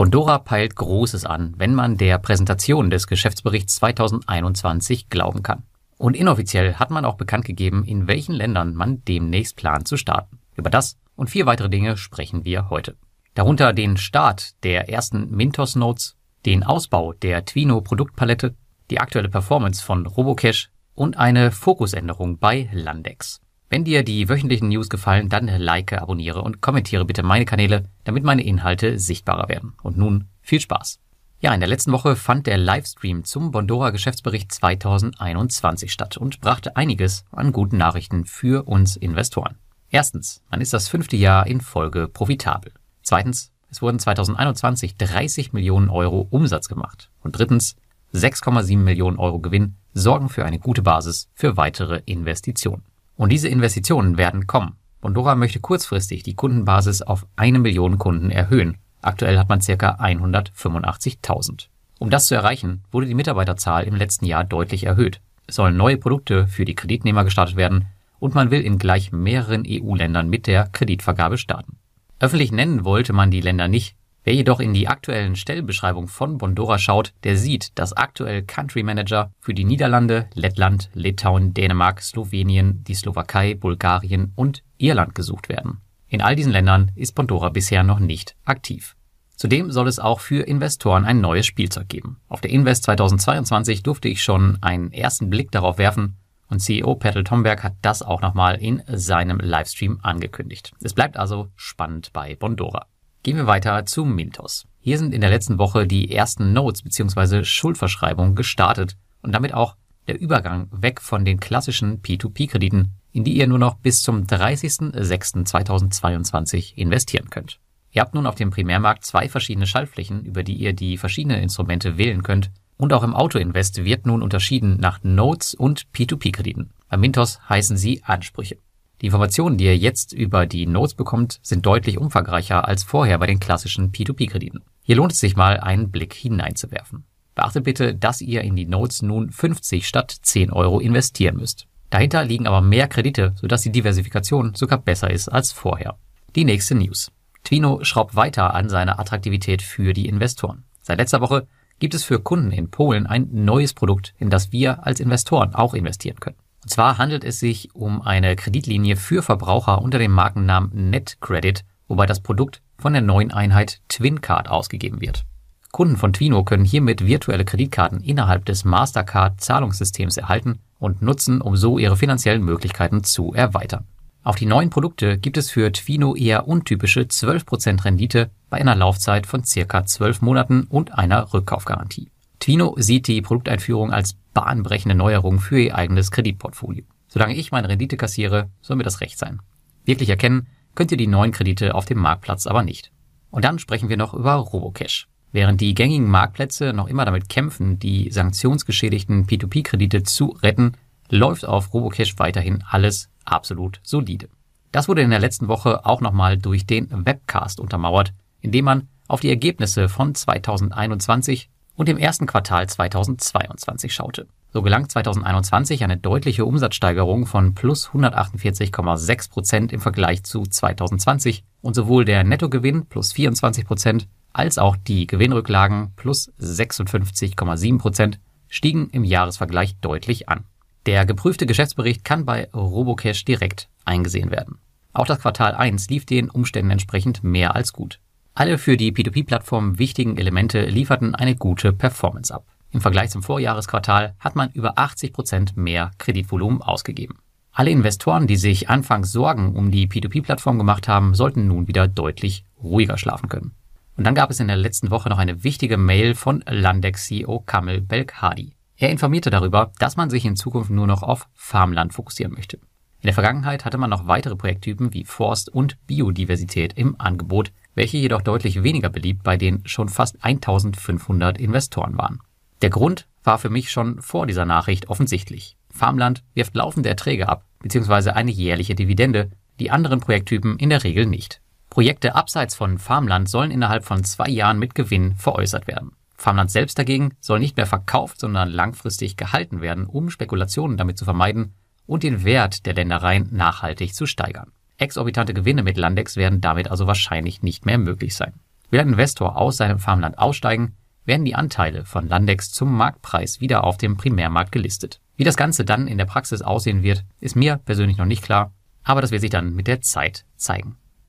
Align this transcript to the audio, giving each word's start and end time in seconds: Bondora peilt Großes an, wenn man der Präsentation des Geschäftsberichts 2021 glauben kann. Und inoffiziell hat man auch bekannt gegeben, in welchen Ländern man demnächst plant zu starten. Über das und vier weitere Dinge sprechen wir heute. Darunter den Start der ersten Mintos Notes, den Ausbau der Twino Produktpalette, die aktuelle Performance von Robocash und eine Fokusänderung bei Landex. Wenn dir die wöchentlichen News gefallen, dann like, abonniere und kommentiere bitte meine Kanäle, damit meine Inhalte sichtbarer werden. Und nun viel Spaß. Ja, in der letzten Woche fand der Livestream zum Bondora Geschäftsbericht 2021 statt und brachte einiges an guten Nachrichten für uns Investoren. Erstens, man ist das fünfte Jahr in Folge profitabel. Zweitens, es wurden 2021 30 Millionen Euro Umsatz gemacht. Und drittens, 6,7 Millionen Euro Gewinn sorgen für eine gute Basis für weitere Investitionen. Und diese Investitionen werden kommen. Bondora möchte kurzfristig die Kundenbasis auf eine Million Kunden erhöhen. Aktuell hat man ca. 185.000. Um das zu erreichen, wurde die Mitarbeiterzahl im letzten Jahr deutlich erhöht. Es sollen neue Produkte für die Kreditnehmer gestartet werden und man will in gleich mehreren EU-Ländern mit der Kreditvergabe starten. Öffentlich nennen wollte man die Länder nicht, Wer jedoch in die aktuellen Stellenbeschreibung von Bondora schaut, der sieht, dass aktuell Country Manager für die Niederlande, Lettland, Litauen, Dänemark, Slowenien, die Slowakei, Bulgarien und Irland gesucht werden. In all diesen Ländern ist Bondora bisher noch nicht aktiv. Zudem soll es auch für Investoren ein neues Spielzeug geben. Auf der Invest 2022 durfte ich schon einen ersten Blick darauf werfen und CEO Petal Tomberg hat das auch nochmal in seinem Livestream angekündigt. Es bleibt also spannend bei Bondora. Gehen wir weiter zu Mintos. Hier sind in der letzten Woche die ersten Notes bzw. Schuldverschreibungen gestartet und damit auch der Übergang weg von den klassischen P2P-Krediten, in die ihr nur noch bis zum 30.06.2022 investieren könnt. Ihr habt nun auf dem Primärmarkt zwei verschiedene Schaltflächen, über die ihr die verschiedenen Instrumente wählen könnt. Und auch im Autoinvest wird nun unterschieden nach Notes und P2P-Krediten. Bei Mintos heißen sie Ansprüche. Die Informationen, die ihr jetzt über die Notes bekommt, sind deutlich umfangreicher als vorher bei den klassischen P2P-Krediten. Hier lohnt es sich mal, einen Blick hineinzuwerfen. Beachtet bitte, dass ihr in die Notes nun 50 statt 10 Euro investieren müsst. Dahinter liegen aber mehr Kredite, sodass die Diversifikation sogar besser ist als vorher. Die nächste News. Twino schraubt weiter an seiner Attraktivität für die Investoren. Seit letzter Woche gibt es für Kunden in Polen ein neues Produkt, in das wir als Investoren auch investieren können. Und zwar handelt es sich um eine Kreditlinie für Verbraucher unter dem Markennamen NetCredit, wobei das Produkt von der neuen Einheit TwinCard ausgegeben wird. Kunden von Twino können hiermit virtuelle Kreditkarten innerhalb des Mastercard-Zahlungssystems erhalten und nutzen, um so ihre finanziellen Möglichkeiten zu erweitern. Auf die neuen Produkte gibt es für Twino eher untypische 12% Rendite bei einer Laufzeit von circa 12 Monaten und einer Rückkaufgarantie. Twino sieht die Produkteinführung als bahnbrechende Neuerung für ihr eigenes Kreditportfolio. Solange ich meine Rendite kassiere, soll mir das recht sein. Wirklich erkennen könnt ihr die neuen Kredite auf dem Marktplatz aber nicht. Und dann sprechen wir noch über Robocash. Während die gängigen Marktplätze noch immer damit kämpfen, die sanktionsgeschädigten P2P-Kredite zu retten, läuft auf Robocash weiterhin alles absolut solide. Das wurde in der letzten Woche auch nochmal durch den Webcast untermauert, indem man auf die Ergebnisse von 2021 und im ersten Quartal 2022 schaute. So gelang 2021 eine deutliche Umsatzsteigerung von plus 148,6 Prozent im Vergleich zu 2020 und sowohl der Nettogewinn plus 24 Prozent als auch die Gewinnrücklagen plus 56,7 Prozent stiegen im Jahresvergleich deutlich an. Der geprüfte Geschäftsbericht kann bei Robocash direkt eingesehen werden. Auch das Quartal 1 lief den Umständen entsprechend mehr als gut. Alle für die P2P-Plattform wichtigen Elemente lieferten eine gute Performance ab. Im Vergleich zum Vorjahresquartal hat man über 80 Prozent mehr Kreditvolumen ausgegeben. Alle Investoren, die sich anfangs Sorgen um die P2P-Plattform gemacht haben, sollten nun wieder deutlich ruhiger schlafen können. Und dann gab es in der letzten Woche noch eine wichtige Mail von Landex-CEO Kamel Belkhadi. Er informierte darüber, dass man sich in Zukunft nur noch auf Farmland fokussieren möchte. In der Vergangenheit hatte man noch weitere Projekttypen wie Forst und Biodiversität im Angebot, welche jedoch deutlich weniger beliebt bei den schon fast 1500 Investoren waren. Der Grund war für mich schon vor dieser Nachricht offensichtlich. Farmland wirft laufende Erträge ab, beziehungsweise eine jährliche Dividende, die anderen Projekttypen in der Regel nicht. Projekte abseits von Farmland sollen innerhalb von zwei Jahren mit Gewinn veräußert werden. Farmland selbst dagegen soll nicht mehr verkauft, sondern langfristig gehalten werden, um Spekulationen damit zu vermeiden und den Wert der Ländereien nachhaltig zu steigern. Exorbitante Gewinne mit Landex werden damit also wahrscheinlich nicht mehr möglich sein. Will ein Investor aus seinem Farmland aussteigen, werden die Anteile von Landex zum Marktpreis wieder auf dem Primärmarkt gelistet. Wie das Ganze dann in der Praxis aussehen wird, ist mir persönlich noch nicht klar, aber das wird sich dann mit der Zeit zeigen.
Bondora 0.00 0.38
peilt 0.38 0.76
Großes 0.76 1.26
an, 1.26 1.52
wenn 1.58 1.74
man 1.74 1.98
der 1.98 2.16
Präsentation 2.16 2.88
des 2.88 3.06
Geschäftsberichts 3.06 3.74
2021 3.74 5.10
glauben 5.10 5.42
kann. 5.42 5.64
Und 5.98 6.16
inoffiziell 6.16 6.76
hat 6.76 6.90
man 6.90 7.04
auch 7.04 7.18
bekannt 7.18 7.44
gegeben, 7.44 7.84
in 7.84 8.08
welchen 8.08 8.32
Ländern 8.32 8.74
man 8.74 9.04
demnächst 9.04 9.56
plant 9.56 9.86
zu 9.86 9.98
starten. 9.98 10.38
Über 10.56 10.70
das 10.70 10.96
und 11.16 11.28
vier 11.28 11.44
weitere 11.44 11.68
Dinge 11.68 11.98
sprechen 11.98 12.46
wir 12.46 12.70
heute. 12.70 12.96
Darunter 13.34 13.74
den 13.74 13.98
Start 13.98 14.54
der 14.64 14.88
ersten 14.88 15.36
Mintos 15.36 15.76
Notes, 15.76 16.16
den 16.46 16.64
Ausbau 16.64 17.12
der 17.12 17.44
Twino 17.44 17.82
Produktpalette, 17.82 18.56
die 18.90 19.00
aktuelle 19.00 19.28
Performance 19.28 19.84
von 19.84 20.06
Robocash 20.06 20.70
und 20.94 21.18
eine 21.18 21.50
Fokusänderung 21.50 22.38
bei 22.38 22.70
Landex. 22.72 23.42
Wenn 23.72 23.84
dir 23.84 24.02
die 24.02 24.28
wöchentlichen 24.28 24.68
News 24.68 24.88
gefallen, 24.88 25.28
dann 25.28 25.46
like, 25.46 25.92
abonniere 25.92 26.42
und 26.42 26.60
kommentiere 26.60 27.04
bitte 27.04 27.22
meine 27.22 27.44
Kanäle, 27.44 27.84
damit 28.02 28.24
meine 28.24 28.42
Inhalte 28.42 28.98
sichtbarer 28.98 29.48
werden. 29.48 29.74
Und 29.80 29.96
nun 29.96 30.24
viel 30.42 30.60
Spaß. 30.60 30.98
Ja, 31.38 31.54
in 31.54 31.60
der 31.60 31.68
letzten 31.68 31.92
Woche 31.92 32.16
fand 32.16 32.48
der 32.48 32.58
Livestream 32.58 33.22
zum 33.22 33.52
Bondora 33.52 33.90
Geschäftsbericht 33.90 34.50
2021 34.50 35.92
statt 35.92 36.16
und 36.16 36.40
brachte 36.40 36.74
einiges 36.74 37.24
an 37.30 37.52
guten 37.52 37.76
Nachrichten 37.76 38.24
für 38.24 38.66
uns 38.66 38.96
Investoren. 38.96 39.54
Erstens, 39.88 40.42
man 40.50 40.60
ist 40.60 40.72
das 40.72 40.88
fünfte 40.88 41.16
Jahr 41.16 41.46
in 41.46 41.60
Folge 41.60 42.08
profitabel. 42.08 42.72
Zweitens, 43.02 43.52
es 43.70 43.80
wurden 43.80 44.00
2021 44.00 44.96
30 44.96 45.52
Millionen 45.52 45.90
Euro 45.90 46.26
Umsatz 46.30 46.68
gemacht. 46.68 47.08
Und 47.22 47.38
drittens, 47.38 47.76
6,7 48.12 48.78
Millionen 48.78 49.18
Euro 49.18 49.38
Gewinn 49.38 49.76
sorgen 49.94 50.28
für 50.28 50.44
eine 50.44 50.58
gute 50.58 50.82
Basis 50.82 51.28
für 51.34 51.56
weitere 51.56 52.02
Investitionen. 52.06 52.82
Und 53.20 53.32
diese 53.32 53.48
Investitionen 53.48 54.16
werden 54.16 54.46
kommen. 54.46 54.78
Bondora 55.02 55.34
möchte 55.34 55.60
kurzfristig 55.60 56.22
die 56.22 56.34
Kundenbasis 56.34 57.02
auf 57.02 57.26
eine 57.36 57.58
Million 57.58 57.98
Kunden 57.98 58.30
erhöhen. 58.30 58.78
Aktuell 59.02 59.38
hat 59.38 59.50
man 59.50 59.60
ca. 59.60 59.74
185.000. 59.74 61.66
Um 61.98 62.08
das 62.08 62.24
zu 62.24 62.34
erreichen, 62.34 62.82
wurde 62.90 63.04
die 63.04 63.14
Mitarbeiterzahl 63.14 63.84
im 63.84 63.94
letzten 63.94 64.24
Jahr 64.24 64.44
deutlich 64.44 64.84
erhöht. 64.84 65.20
Es 65.46 65.56
sollen 65.56 65.76
neue 65.76 65.98
Produkte 65.98 66.46
für 66.46 66.64
die 66.64 66.74
Kreditnehmer 66.74 67.24
gestartet 67.24 67.56
werden 67.56 67.88
und 68.20 68.34
man 68.34 68.50
will 68.50 68.62
in 68.62 68.78
gleich 68.78 69.12
mehreren 69.12 69.64
EU-Ländern 69.68 70.30
mit 70.30 70.46
der 70.46 70.70
Kreditvergabe 70.72 71.36
starten. 71.36 71.76
Öffentlich 72.20 72.52
nennen 72.52 72.86
wollte 72.86 73.12
man 73.12 73.30
die 73.30 73.42
Länder 73.42 73.68
nicht, 73.68 73.96
Wer 74.22 74.34
jedoch 74.34 74.60
in 74.60 74.74
die 74.74 74.86
aktuellen 74.86 75.34
Stellenbeschreibung 75.34 76.06
von 76.06 76.36
Bondora 76.36 76.78
schaut, 76.78 77.14
der 77.24 77.36
sieht, 77.36 77.78
dass 77.78 77.94
aktuell 77.94 78.42
Country 78.42 78.82
Manager 78.82 79.32
für 79.40 79.54
die 79.54 79.64
Niederlande, 79.64 80.28
Lettland, 80.34 80.90
Litauen, 80.92 81.54
Dänemark, 81.54 82.02
Slowenien, 82.02 82.84
die 82.84 82.94
Slowakei, 82.94 83.54
Bulgarien 83.54 84.32
und 84.36 84.62
Irland 84.76 85.14
gesucht 85.14 85.48
werden. 85.48 85.80
In 86.08 86.20
all 86.20 86.36
diesen 86.36 86.52
Ländern 86.52 86.90
ist 86.96 87.14
Bondora 87.14 87.48
bisher 87.48 87.82
noch 87.82 87.98
nicht 87.98 88.36
aktiv. 88.44 88.94
Zudem 89.36 89.70
soll 89.70 89.88
es 89.88 89.98
auch 89.98 90.20
für 90.20 90.46
Investoren 90.46 91.06
ein 91.06 91.22
neues 91.22 91.46
Spielzeug 91.46 91.88
geben. 91.88 92.20
Auf 92.28 92.42
der 92.42 92.50
Invest 92.50 92.82
2022 92.84 93.82
durfte 93.82 94.08
ich 94.08 94.22
schon 94.22 94.58
einen 94.60 94.92
ersten 94.92 95.30
Blick 95.30 95.50
darauf 95.50 95.78
werfen 95.78 96.18
und 96.50 96.58
CEO 96.58 96.96
Petal 96.96 97.24
Tomberg 97.24 97.62
hat 97.62 97.76
das 97.80 98.02
auch 98.02 98.20
nochmal 98.20 98.56
in 98.56 98.82
seinem 98.86 99.38
Livestream 99.38 100.00
angekündigt. 100.02 100.72
Es 100.82 100.92
bleibt 100.92 101.16
also 101.16 101.48
spannend 101.56 102.12
bei 102.12 102.34
Bondora. 102.34 102.86
Gehen 103.22 103.36
wir 103.36 103.46
weiter 103.46 103.84
zu 103.84 104.06
Mintos. 104.06 104.66
Hier 104.78 104.96
sind 104.96 105.12
in 105.12 105.20
der 105.20 105.28
letzten 105.28 105.58
Woche 105.58 105.86
die 105.86 106.10
ersten 106.10 106.54
Notes 106.54 106.80
bzw. 106.82 107.44
Schuldverschreibungen 107.44 108.34
gestartet 108.34 108.96
und 109.20 109.32
damit 109.32 109.52
auch 109.52 109.76
der 110.08 110.18
Übergang 110.18 110.68
weg 110.70 111.02
von 111.02 111.26
den 111.26 111.38
klassischen 111.38 112.00
P2P-Krediten, 112.00 112.92
in 113.12 113.24
die 113.24 113.36
ihr 113.36 113.46
nur 113.46 113.58
noch 113.58 113.74
bis 113.74 114.00
zum 114.00 114.22
30.06.2022 114.22 116.76
investieren 116.76 117.28
könnt. 117.28 117.60
Ihr 117.92 118.00
habt 118.00 118.14
nun 118.14 118.26
auf 118.26 118.36
dem 118.36 118.48
Primärmarkt 118.48 119.04
zwei 119.04 119.28
verschiedene 119.28 119.66
Schaltflächen, 119.66 120.24
über 120.24 120.42
die 120.42 120.54
ihr 120.54 120.72
die 120.72 120.96
verschiedenen 120.96 121.42
Instrumente 121.42 121.98
wählen 121.98 122.22
könnt. 122.22 122.50
Und 122.78 122.94
auch 122.94 123.02
im 123.02 123.14
Autoinvest 123.14 123.84
wird 123.84 124.06
nun 124.06 124.22
unterschieden 124.22 124.78
nach 124.78 125.00
Notes 125.02 125.54
und 125.54 125.88
P2P-Krediten. 125.92 126.70
Bei 126.88 126.96
Mintos 126.96 127.38
heißen 127.50 127.76
sie 127.76 128.02
Ansprüche. 128.02 128.56
Die 129.00 129.06
Informationen, 129.06 129.56
die 129.56 129.64
ihr 129.64 129.76
jetzt 129.76 130.12
über 130.12 130.46
die 130.46 130.66
Notes 130.66 130.94
bekommt, 130.94 131.40
sind 131.42 131.64
deutlich 131.64 131.96
umfangreicher 131.96 132.68
als 132.68 132.84
vorher 132.84 133.18
bei 133.18 133.26
den 133.26 133.40
klassischen 133.40 133.92
P2P-Krediten. 133.92 134.62
Hier 134.82 134.96
lohnt 134.96 135.12
es 135.12 135.20
sich 135.20 135.36
mal, 135.36 135.58
einen 135.58 135.90
Blick 135.90 136.12
hineinzuwerfen. 136.12 137.04
Beachtet 137.34 137.64
bitte, 137.64 137.94
dass 137.94 138.20
ihr 138.20 138.42
in 138.42 138.56
die 138.56 138.66
Notes 138.66 139.00
nun 139.00 139.30
50 139.30 139.86
statt 139.86 140.14
10 140.20 140.52
Euro 140.52 140.80
investieren 140.80 141.36
müsst. 141.36 141.66
Dahinter 141.88 142.24
liegen 142.24 142.46
aber 142.46 142.60
mehr 142.60 142.88
Kredite, 142.88 143.32
sodass 143.36 143.62
die 143.62 143.72
Diversifikation 143.72 144.54
sogar 144.54 144.78
besser 144.78 145.10
ist 145.10 145.28
als 145.28 145.50
vorher. 145.50 145.96
Die 146.36 146.44
nächste 146.44 146.74
News. 146.74 147.10
Twino 147.42 147.82
schraubt 147.82 148.14
weiter 148.16 148.54
an 148.54 148.68
seiner 148.68 149.00
Attraktivität 149.00 149.62
für 149.62 149.94
die 149.94 150.06
Investoren. 150.06 150.64
Seit 150.82 150.98
letzter 150.98 151.22
Woche 151.22 151.46
gibt 151.78 151.94
es 151.94 152.04
für 152.04 152.20
Kunden 152.20 152.52
in 152.52 152.70
Polen 152.70 153.06
ein 153.06 153.28
neues 153.32 153.72
Produkt, 153.72 154.14
in 154.18 154.28
das 154.28 154.52
wir 154.52 154.86
als 154.86 155.00
Investoren 155.00 155.54
auch 155.54 155.72
investieren 155.72 156.20
können. 156.20 156.36
Und 156.62 156.70
zwar 156.70 156.98
handelt 156.98 157.24
es 157.24 157.40
sich 157.40 157.74
um 157.74 158.02
eine 158.02 158.36
Kreditlinie 158.36 158.96
für 158.96 159.22
Verbraucher 159.22 159.80
unter 159.80 159.98
dem 159.98 160.12
Markennamen 160.12 160.90
NetCredit, 160.90 161.64
wobei 161.88 162.06
das 162.06 162.20
Produkt 162.20 162.62
von 162.78 162.92
der 162.92 163.02
neuen 163.02 163.32
Einheit 163.32 163.80
TwinCard 163.88 164.48
ausgegeben 164.48 165.00
wird. 165.00 165.24
Kunden 165.72 165.96
von 165.96 166.12
Twino 166.12 166.42
können 166.44 166.64
hiermit 166.64 167.06
virtuelle 167.06 167.44
Kreditkarten 167.44 168.00
innerhalb 168.00 168.44
des 168.44 168.64
Mastercard-Zahlungssystems 168.64 170.16
erhalten 170.16 170.58
und 170.78 171.00
nutzen, 171.00 171.40
um 171.40 171.56
so 171.56 171.78
ihre 171.78 171.96
finanziellen 171.96 172.42
Möglichkeiten 172.42 173.04
zu 173.04 173.32
erweitern. 173.32 173.86
Auf 174.22 174.36
die 174.36 174.46
neuen 174.46 174.68
Produkte 174.68 175.16
gibt 175.16 175.38
es 175.38 175.50
für 175.50 175.72
Twino 175.72 176.14
eher 176.14 176.46
untypische 176.46 177.02
12% 177.02 177.84
Rendite 177.84 178.30
bei 178.50 178.58
einer 178.58 178.74
Laufzeit 178.74 179.26
von 179.26 179.44
circa 179.44 179.86
12 179.86 180.20
Monaten 180.20 180.64
und 180.64 180.98
einer 180.98 181.32
Rückkaufgarantie. 181.32 182.10
Twino 182.40 182.74
sieht 182.78 183.06
die 183.06 183.22
Produkteinführung 183.22 183.92
als 183.92 184.14
bahnbrechende 184.34 184.94
Neuerung 184.94 185.40
für 185.40 185.60
ihr 185.60 185.74
eigenes 185.74 186.10
Kreditportfolio. 186.10 186.84
Solange 187.06 187.34
ich 187.34 187.52
meine 187.52 187.68
Rendite 187.68 187.96
kassiere, 187.96 188.50
soll 188.62 188.76
mir 188.76 188.82
das 188.82 189.00
recht 189.00 189.18
sein. 189.18 189.40
Wirklich 189.84 190.08
erkennen 190.08 190.46
könnt 190.74 190.90
ihr 190.90 190.96
die 190.96 191.06
neuen 191.06 191.32
Kredite 191.32 191.74
auf 191.74 191.84
dem 191.84 191.98
Marktplatz 191.98 192.46
aber 192.46 192.62
nicht. 192.62 192.92
Und 193.30 193.44
dann 193.44 193.58
sprechen 193.58 193.88
wir 193.88 193.96
noch 193.96 194.14
über 194.14 194.34
Robocash. 194.34 195.06
Während 195.32 195.60
die 195.60 195.74
gängigen 195.74 196.08
Marktplätze 196.08 196.72
noch 196.72 196.88
immer 196.88 197.04
damit 197.04 197.28
kämpfen, 197.28 197.78
die 197.78 198.10
sanktionsgeschädigten 198.10 199.26
P2P-Kredite 199.26 200.02
zu 200.02 200.30
retten, 200.42 200.72
läuft 201.08 201.44
auf 201.44 201.72
Robocash 201.72 202.18
weiterhin 202.18 202.64
alles 202.68 203.10
absolut 203.24 203.80
solide. 203.82 204.28
Das 204.72 204.88
wurde 204.88 205.02
in 205.02 205.10
der 205.10 205.18
letzten 205.18 205.48
Woche 205.48 205.84
auch 205.84 206.00
nochmal 206.00 206.38
durch 206.38 206.66
den 206.66 206.88
Webcast 206.90 207.60
untermauert, 207.60 208.12
indem 208.40 208.64
man 208.64 208.88
auf 209.08 209.20
die 209.20 209.28
Ergebnisse 209.28 209.88
von 209.88 210.14
2021 210.14 211.50
und 211.80 211.88
im 211.88 211.96
ersten 211.96 212.26
Quartal 212.26 212.68
2022 212.68 213.94
schaute. 213.94 214.26
So 214.52 214.60
gelang 214.60 214.86
2021 214.86 215.82
eine 215.82 215.96
deutliche 215.96 216.44
Umsatzsteigerung 216.44 217.24
von 217.24 217.54
plus 217.54 217.88
148,6 217.88 219.30
Prozent 219.30 219.72
im 219.72 219.80
Vergleich 219.80 220.22
zu 220.22 220.42
2020 220.42 221.42
und 221.62 221.72
sowohl 221.72 222.04
der 222.04 222.22
Nettogewinn 222.22 222.84
plus 222.84 223.14
24 223.14 223.64
Prozent 223.64 224.08
als 224.34 224.58
auch 224.58 224.76
die 224.76 225.06
Gewinnrücklagen 225.06 225.94
plus 225.96 226.30
56,7 226.38 227.78
Prozent 227.78 228.20
stiegen 228.50 228.90
im 228.90 229.02
Jahresvergleich 229.02 229.76
deutlich 229.80 230.28
an. 230.28 230.44
Der 230.84 231.06
geprüfte 231.06 231.46
Geschäftsbericht 231.46 232.04
kann 232.04 232.26
bei 232.26 232.50
Robocash 232.52 233.24
direkt 233.24 233.70
eingesehen 233.86 234.30
werden. 234.30 234.58
Auch 234.92 235.06
das 235.06 235.20
Quartal 235.20 235.54
1 235.54 235.88
lief 235.88 236.04
den 236.04 236.28
Umständen 236.28 236.72
entsprechend 236.72 237.24
mehr 237.24 237.56
als 237.56 237.72
gut. 237.72 238.00
Alle 238.34 238.58
für 238.58 238.76
die 238.76 238.92
P2P-Plattform 238.92 239.78
wichtigen 239.78 240.16
Elemente 240.16 240.64
lieferten 240.64 241.14
eine 241.14 241.34
gute 241.34 241.72
Performance 241.72 242.32
ab. 242.32 242.46
Im 242.70 242.80
Vergleich 242.80 243.10
zum 243.10 243.22
Vorjahresquartal 243.22 244.14
hat 244.20 244.36
man 244.36 244.50
über 244.52 244.78
80 244.78 245.12
Prozent 245.12 245.56
mehr 245.56 245.90
Kreditvolumen 245.98 246.62
ausgegeben. 246.62 247.18
Alle 247.52 247.70
Investoren, 247.70 248.28
die 248.28 248.36
sich 248.36 248.70
anfangs 248.70 249.10
Sorgen 249.10 249.56
um 249.56 249.72
die 249.72 249.88
P2P-Plattform 249.88 250.58
gemacht 250.58 250.86
haben, 250.86 251.14
sollten 251.14 251.48
nun 251.48 251.66
wieder 251.66 251.88
deutlich 251.88 252.44
ruhiger 252.62 252.96
schlafen 252.96 253.28
können. 253.28 253.52
Und 253.96 254.04
dann 254.04 254.14
gab 254.14 254.30
es 254.30 254.40
in 254.40 254.46
der 254.46 254.56
letzten 254.56 254.90
Woche 254.90 255.08
noch 255.08 255.18
eine 255.18 255.42
wichtige 255.42 255.76
Mail 255.76 256.14
von 256.14 256.44
Landex-CEO 256.46 257.40
Kamel 257.40 257.80
Belkhadi. 257.80 258.54
Er 258.76 258.90
informierte 258.90 259.30
darüber, 259.30 259.72
dass 259.78 259.96
man 259.96 260.08
sich 260.08 260.24
in 260.24 260.36
Zukunft 260.36 260.70
nur 260.70 260.86
noch 260.86 261.02
auf 261.02 261.28
Farmland 261.34 261.92
fokussieren 261.92 262.32
möchte. 262.32 262.58
In 263.02 263.06
der 263.06 263.14
Vergangenheit 263.14 263.64
hatte 263.64 263.78
man 263.78 263.90
noch 263.90 264.06
weitere 264.06 264.36
Projekttypen 264.36 264.94
wie 264.94 265.04
Forst 265.04 265.48
und 265.48 265.84
Biodiversität 265.86 266.74
im 266.74 266.98
Angebot, 266.98 267.52
welche 267.74 267.98
jedoch 267.98 268.22
deutlich 268.22 268.62
weniger 268.62 268.88
beliebt 268.88 269.22
bei 269.22 269.36
den 269.36 269.62
schon 269.66 269.88
fast 269.88 270.22
1500 270.24 271.38
Investoren 271.38 271.96
waren. 271.96 272.20
Der 272.62 272.70
Grund 272.70 273.06
war 273.22 273.38
für 273.38 273.50
mich 273.50 273.70
schon 273.70 274.00
vor 274.02 274.26
dieser 274.26 274.44
Nachricht 274.44 274.88
offensichtlich. 274.88 275.56
Farmland 275.70 276.22
wirft 276.34 276.54
laufende 276.54 276.88
Erträge 276.88 277.28
ab, 277.28 277.44
beziehungsweise 277.60 278.16
eine 278.16 278.30
jährliche 278.30 278.74
Dividende, 278.74 279.30
die 279.60 279.70
anderen 279.70 280.00
Projekttypen 280.00 280.58
in 280.58 280.70
der 280.70 280.84
Regel 280.84 281.06
nicht. 281.06 281.40
Projekte 281.68 282.14
abseits 282.14 282.54
von 282.54 282.78
Farmland 282.78 283.28
sollen 283.28 283.50
innerhalb 283.50 283.84
von 283.84 284.02
zwei 284.04 284.28
Jahren 284.28 284.58
mit 284.58 284.74
Gewinn 284.74 285.14
veräußert 285.16 285.66
werden. 285.66 285.92
Farmland 286.16 286.50
selbst 286.50 286.78
dagegen 286.78 287.14
soll 287.20 287.38
nicht 287.38 287.56
mehr 287.56 287.66
verkauft, 287.66 288.20
sondern 288.20 288.50
langfristig 288.50 289.16
gehalten 289.16 289.60
werden, 289.60 289.86
um 289.86 290.10
Spekulationen 290.10 290.76
damit 290.76 290.98
zu 290.98 291.04
vermeiden 291.04 291.54
und 291.86 292.02
den 292.02 292.24
Wert 292.24 292.66
der 292.66 292.74
Ländereien 292.74 293.28
nachhaltig 293.32 293.94
zu 293.94 294.06
steigern. 294.06 294.52
Exorbitante 294.80 295.34
Gewinne 295.34 295.62
mit 295.62 295.76
Landex 295.76 296.16
werden 296.16 296.40
damit 296.40 296.70
also 296.70 296.86
wahrscheinlich 296.86 297.42
nicht 297.42 297.66
mehr 297.66 297.76
möglich 297.76 298.14
sein. 298.14 298.32
Will 298.70 298.80
ein 298.80 298.88
Investor 298.88 299.36
aus 299.36 299.58
seinem 299.58 299.78
Farmland 299.78 300.18
aussteigen, 300.18 300.74
werden 301.04 301.24
die 301.24 301.34
Anteile 301.34 301.84
von 301.84 302.08
Landex 302.08 302.50
zum 302.50 302.74
Marktpreis 302.74 303.40
wieder 303.40 303.64
auf 303.64 303.76
dem 303.76 303.96
Primärmarkt 303.96 304.52
gelistet. 304.52 305.00
Wie 305.16 305.24
das 305.24 305.36
Ganze 305.36 305.64
dann 305.64 305.86
in 305.86 305.98
der 305.98 306.06
Praxis 306.06 306.40
aussehen 306.40 306.82
wird, 306.82 307.04
ist 307.20 307.36
mir 307.36 307.58
persönlich 307.58 307.98
noch 307.98 308.06
nicht 308.06 308.22
klar, 308.22 308.52
aber 308.82 309.02
das 309.02 309.10
wird 309.10 309.20
sich 309.20 309.30
dann 309.30 309.54
mit 309.54 309.66
der 309.66 309.82
Zeit 309.82 310.24
zeigen. 310.36 310.76